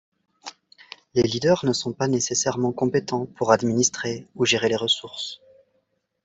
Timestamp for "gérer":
4.45-4.67